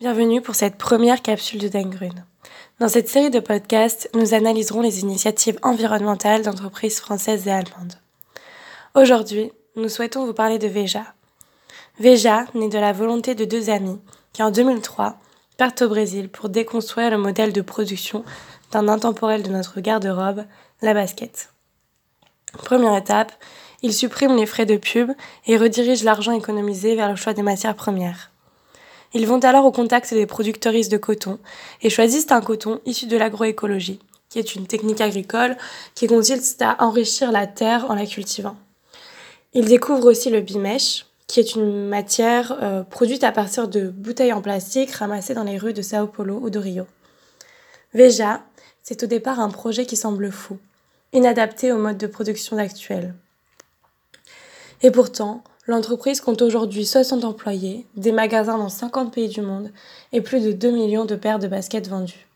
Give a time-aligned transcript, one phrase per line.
[0.00, 2.14] Bienvenue pour cette première capsule de Dengrun.
[2.78, 7.94] Dans cette série de podcasts, nous analyserons les initiatives environnementales d'entreprises françaises et allemandes.
[8.94, 11.02] Aujourd'hui, nous souhaitons vous parler de Veja.
[11.98, 13.98] Veja naît de la volonté de deux amis
[14.32, 15.18] qui, en 2003,
[15.56, 18.24] partent au Brésil pour déconstruire le modèle de production
[18.70, 20.44] d'un intemporel de notre garde-robe,
[20.80, 21.52] la basket.
[22.52, 23.32] Première étape,
[23.82, 25.10] ils suppriment les frais de pub
[25.48, 28.30] et redirigent l'argent économisé vers le choix des matières premières.
[29.14, 31.38] Ils vont alors au contact des producteuristes de coton
[31.82, 35.56] et choisissent un coton issu de l'agroécologie, qui est une technique agricole
[35.94, 38.56] qui consiste à enrichir la terre en la cultivant.
[39.54, 44.32] Ils découvrent aussi le bimèche, qui est une matière euh, produite à partir de bouteilles
[44.32, 46.86] en plastique ramassées dans les rues de Sao Paulo ou de Rio.
[47.94, 48.42] Veja,
[48.82, 50.58] c'est au départ un projet qui semble fou,
[51.12, 53.14] inadapté au mode de production actuel.
[54.82, 59.70] Et pourtant, l'entreprise compte aujourd'hui 60 employés, des magasins dans 50 pays du monde
[60.12, 62.26] et plus de 2 millions de paires de baskets vendues.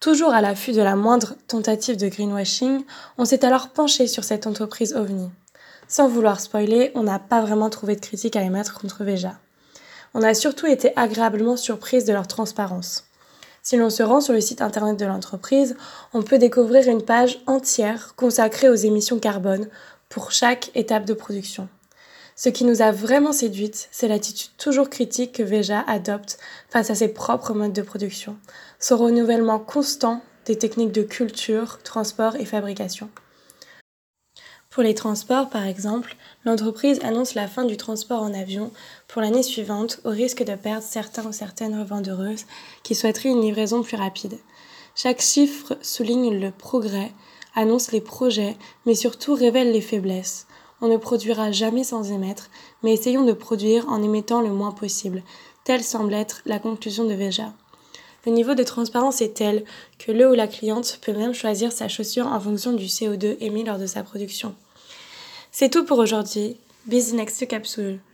[0.00, 2.82] Toujours à l'affût de la moindre tentative de greenwashing,
[3.18, 5.30] on s'est alors penché sur cette entreprise OVNI.
[5.86, 9.34] Sans vouloir spoiler, on n'a pas vraiment trouvé de critique à émettre contre Veja.
[10.14, 13.04] On a surtout été agréablement surprise de leur transparence.
[13.62, 15.76] Si l'on se rend sur le site internet de l'entreprise,
[16.12, 19.68] on peut découvrir une page entière consacrée aux émissions carbone
[20.08, 21.68] pour chaque étape de production.
[22.36, 26.96] Ce qui nous a vraiment séduite, c'est l'attitude toujours critique que Veja adopte face à
[26.96, 28.36] ses propres modes de production,
[28.80, 33.08] son renouvellement constant des techniques de culture, transport et fabrication.
[34.68, 38.72] Pour les transports, par exemple, l'entreprise annonce la fin du transport en avion
[39.06, 42.46] pour l'année suivante au risque de perdre certains ou certaines revendeuses
[42.82, 44.36] qui souhaiteraient une livraison plus rapide.
[44.96, 47.12] Chaque chiffre souligne le progrès,
[47.54, 50.48] annonce les projets, mais surtout révèle les faiblesses.
[50.84, 52.50] On ne produira jamais sans émettre,
[52.82, 55.22] mais essayons de produire en émettant le moins possible.
[55.64, 57.54] Telle semble être la conclusion de Veja.
[58.26, 59.64] Le niveau de transparence est tel
[59.98, 63.64] que le ou la cliente peut même choisir sa chaussure en fonction du CO2 émis
[63.64, 64.54] lors de sa production.
[65.52, 66.58] C'est tout pour aujourd'hui.
[66.84, 67.98] Busy next capsule.